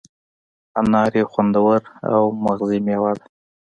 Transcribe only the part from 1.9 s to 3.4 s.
او مغذي مېوه ده.